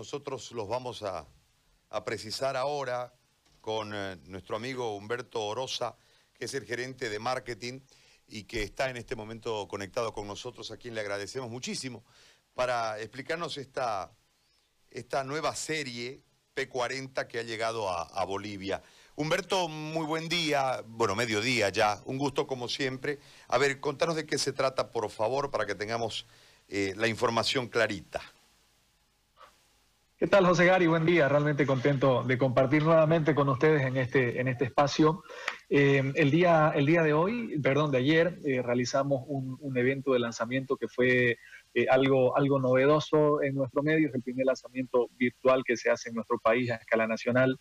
[0.00, 1.26] nosotros los vamos a,
[2.06, 3.12] precisar ahora
[3.60, 5.94] con eh, nuestro amigo Humberto Orosa,
[6.32, 7.80] que es el gerente de marketing
[8.26, 12.02] y que está en este momento conectado con nosotros, a quien le agradecemos muchísimo,
[12.54, 14.10] para explicarnos esta,
[14.90, 16.22] esta nueva serie
[16.56, 18.82] P40 que ha llegado a, Bolivia.
[19.16, 23.18] Humberto, muy buen día, bueno, mediodía ya, un gusto como siempre.
[23.48, 26.24] A ver, contanos de qué se trata, por favor, para que tengamos
[26.68, 28.22] eh, la información clarita.
[30.20, 30.86] ¿Qué tal, José Gary?
[30.86, 31.30] Buen día.
[31.30, 35.22] Realmente contento de compartir nuevamente con ustedes en este, en este espacio.
[35.70, 40.18] Eh, el, día, el día de hoy, perdón, de ayer, eh, realizamos un, evento de
[40.18, 41.38] lanzamiento que fue
[41.72, 44.08] eh, algo, algo novedoso en nuestro medio.
[44.08, 47.58] Es el primer lanzamiento virtual que se hace en nuestro país a escala nacional.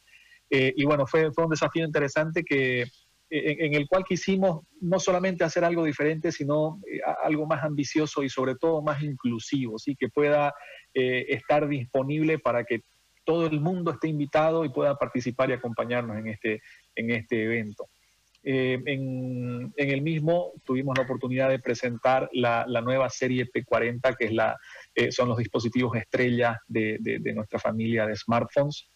[0.50, 2.88] y bueno, fue, fue un desafío interesante que
[3.30, 8.30] en, el cual quisimos no solamente hacer algo diferente, sino eh, algo más ambicioso y
[8.30, 9.96] sobre todo más inclusivo, ¿sí?
[9.96, 10.54] que pueda
[10.94, 12.82] eh, estar disponible para que
[13.24, 16.62] todo el mundo esté invitado y pueda participar y acompañarnos en este,
[16.96, 17.88] en este evento.
[18.42, 24.34] Eh, en, el mismo tuvimos la oportunidad de presentar la, nueva serie P40, que es
[24.34, 24.58] la,
[25.12, 28.90] son los dispositivos estrella de, de nuestra familia de smartphones.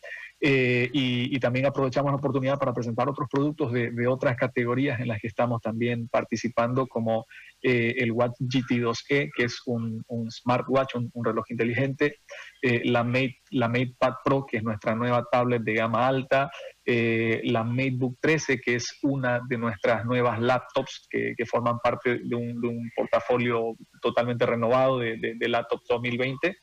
[0.46, 5.22] Eh, y, también aprovechamos la oportunidad para presentar otros productos de, otras categorías en las
[5.22, 7.26] que estamos también participando, como
[7.62, 12.20] eh, el Watch GT2e, que es un, smartwatch, un, reloj inteligente,
[12.62, 16.52] eh, la, Mate, la MatePad Pro, que es nuestra nueva tablet de gama alta,
[16.86, 22.92] la MateBook 13, que es una de nuestras nuevas laptops que, forman parte de un,
[22.94, 26.58] portafolio totalmente renovado de, de, de laptops 2020.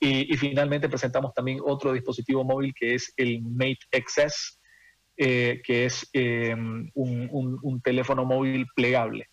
[0.00, 4.58] Y, finalmente presentamos también otro dispositivo móvil que es el Mate XS,
[5.16, 9.26] eh, que es em, un, teléfono móvil plegable.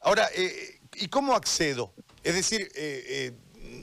[0.00, 1.94] Ahora, eh, ¿y cómo accedo?
[2.22, 3.32] Es decir, eh,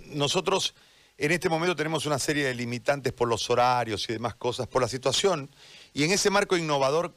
[0.08, 0.74] nosotros
[1.18, 4.82] en este momento tenemos una serie de limitantes por los horarios y demás cosas, por
[4.82, 5.50] la situación,
[5.94, 7.16] y en ese marco innovador,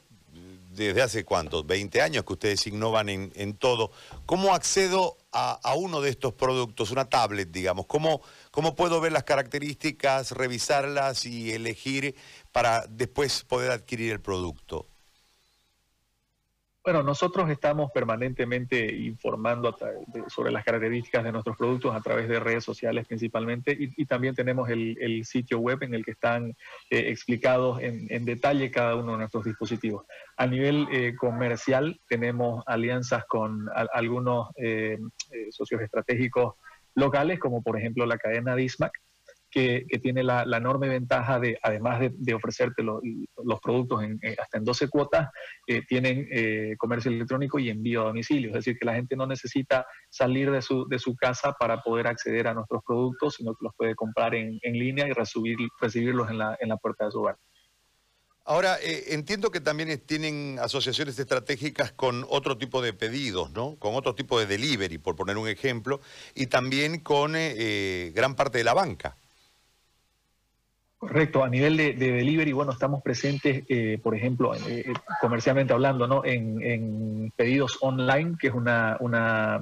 [0.77, 3.91] desde hace cuántos, 20 años que ustedes innovan en, todo,
[4.25, 7.87] ¿cómo accedo a, uno de estos productos, una tablet, digamos?
[7.87, 8.21] ¿Cómo,
[8.51, 12.15] ¿Cómo puedo ver las características, revisarlas y elegir
[12.51, 14.87] para después poder adquirir el producto?
[16.87, 19.75] Bueno, nosotros estamos permanentemente informando
[20.29, 24.69] sobre las características de nuestros productos a través de redes sociales principalmente y, también tenemos
[24.69, 26.55] el, sitio web en el que están
[26.89, 30.05] eh, explicados en, detalle cada uno de nuestros dispositivos.
[30.37, 34.97] A nivel eh, comercial tenemos alianzas con algunos eh,
[35.49, 36.53] socios estratégicos
[36.95, 38.93] locales, como por ejemplo la cadena Dismac,
[39.49, 44.89] que, tiene la, enorme ventaja de, además de, ofrecerte los productos en, hasta en 12
[44.89, 45.29] cuotas,
[45.67, 48.49] eh, tienen eh, comercio electrónico y envío a domicilio.
[48.49, 52.07] Es decir, que la gente no necesita salir de su, de su casa para poder
[52.07, 56.29] acceder a nuestros productos, sino que los puede comprar en, en línea y recibir, recibirlos
[56.29, 57.37] en la, en la puerta de su hogar.
[58.43, 63.75] Ahora, eh, entiendo que también tienen asociaciones estratégicas con otro tipo de pedidos, ¿no?
[63.75, 65.99] Con otro tipo de delivery, por poner un ejemplo,
[66.33, 69.17] y también con gran parte de la banca.
[70.99, 76.07] Correcto, a nivel de, delivery, bueno, estamos presentes, eh, por ejemplo, eh, eh, comercialmente hablando,
[76.07, 76.25] ¿no?
[76.25, 79.61] En, pedidos online, que es una, una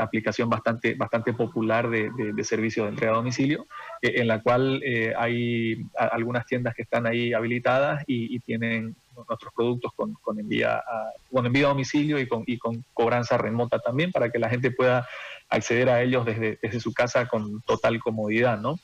[0.00, 2.10] aplicación bastante, bastante popular de,
[2.42, 3.68] servicio de entrega a domicilio,
[4.02, 4.82] en la cual
[5.16, 8.96] hay algunas tiendas que están ahí habilitadas y, tienen
[9.28, 10.82] nuestros productos con, con, envía
[11.32, 14.70] con envío a domicilio y con, y con cobranza remota también para que la gente
[14.70, 15.06] pueda
[15.48, 18.76] acceder a ellos desde, desde su casa con total comodidad, ¿no?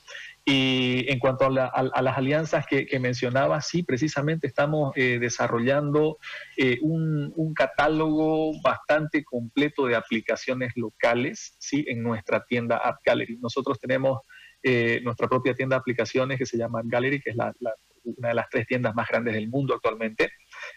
[0.46, 1.50] Y en cuanto a,
[2.02, 6.18] las alianzas que, mencionaba, sí, precisamente estamos eh, desarrollando
[6.58, 11.84] eh, un, catálogo bastante completo de aplicaciones locales ¿sí?
[11.88, 13.38] en nuestra tienda App Gallery.
[13.38, 14.20] Nosotros tenemos
[14.62, 17.36] eh, nuestra propia tienda de aplicaciones que se llama App Gallery, que es
[18.04, 20.30] una de las tres tiendas más grandes del mundo actualmente,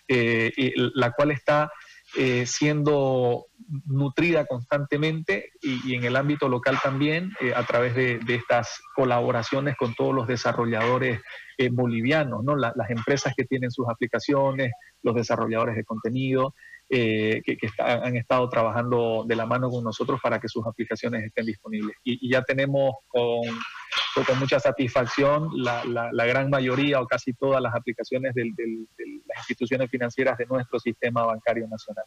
[0.08, 1.70] y la cual está
[2.16, 3.48] eh, siendo
[3.86, 9.94] nutrida constantemente y, en el ámbito local también eh, a través de, estas colaboraciones con
[9.94, 11.20] todos los desarrolladores
[11.58, 12.56] eh, bolivianos, ¿no?
[12.56, 14.72] las empresas que tienen sus aplicaciones,
[15.04, 16.56] los desarrolladores de contenido,
[16.90, 21.98] que, han estado trabajando de la mano con nosotros para que sus aplicaciones estén disponibles.
[22.06, 23.42] Y, ya tenemos con,
[24.26, 28.88] con mucha satisfacción la, la, gran mayoría o casi todas las aplicaciones del, del
[29.38, 32.06] instituciones financieras de nuestro sistema bancario nacional.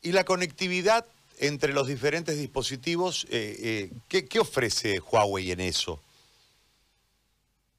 [0.00, 1.06] ¿Y la conectividad
[1.38, 6.02] entre los diferentes dispositivos, eh, eh, ¿qué, ofrece Huawei en eso?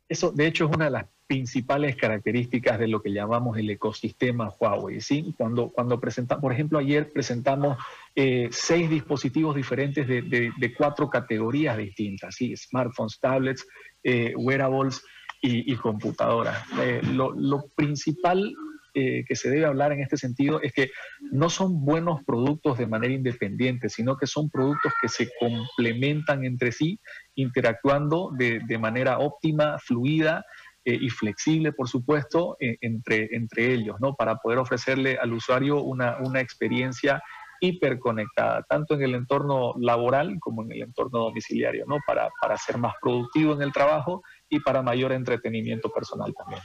[0.08, 4.52] Eso, de hecho, es una de las principales características de lo que llamamos el ecosistema
[4.60, 5.00] Huawei.
[5.00, 5.36] ¿sí?
[5.38, 7.78] Cuando, cuando presentamos, por ejemplo, ayer presentamos
[8.16, 12.58] eh, seis dispositivos diferentes de, cuatro categorías distintas, ¿sí?
[12.58, 13.68] smartphones, tablets,
[14.04, 15.04] eh, wearables
[15.40, 16.66] y, computadoras.
[16.82, 18.52] Eh, lo, lo, principal
[18.92, 20.90] que se debe hablar en este sentido es que
[21.32, 26.74] no son buenos productos de manera independiente, sino que son productos que se complementan entre
[26.74, 27.00] sí,
[27.36, 30.44] interactuando de, de manera óptima, fluida
[30.90, 34.16] eh, y flexible, por supuesto, eh, entre, entre ellos, ¿no?
[34.16, 37.22] Para poder ofrecerle al usuario una, una experiencia
[37.60, 41.98] hiperconectada, tanto en el entorno laboral como en el entorno domiciliario, ¿no?
[42.08, 46.62] Para, para ser más productivo en el trabajo y para mayor entretenimiento personal también.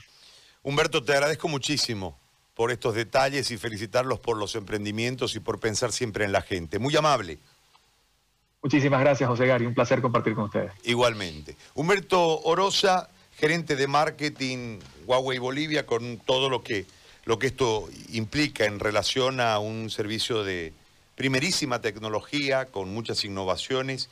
[0.62, 2.18] Humberto, te agradezco muchísimo
[2.54, 6.78] por estos detalles y felicitarlos por los emprendimientos y por pensar siempre en la gente.
[6.78, 7.38] Muy amable.
[8.62, 9.66] Muchísimas gracias, José Gary.
[9.66, 10.72] Un placer compartir con ustedes.
[10.84, 11.54] Igualmente.
[11.74, 16.86] Humberto Orosa gerente de marketing Huawei Bolivia, con todo lo que,
[17.24, 20.72] lo que esto implica en relación a un servicio de
[21.16, 24.08] primerísima tecnología, con muchas innovaciones